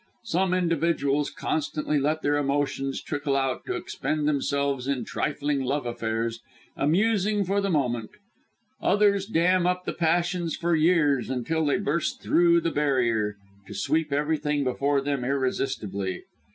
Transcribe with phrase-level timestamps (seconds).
[0.23, 6.39] Some individuals constantly let their emotions trickle out to expend themselves in trifling love affairs,
[6.75, 8.09] amusing for the moment;
[8.81, 13.35] others dam up the passions for years until they burst through the barrier,
[13.67, 16.23] to sweep everything before them irresistibly.